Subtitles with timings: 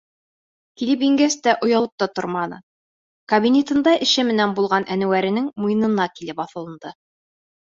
[0.81, 2.57] Килеп ингәс тә, оялып та торманы,
[3.33, 6.97] кабинетында эш менән булған Әнүәренең муйынына килеп аҫылынды.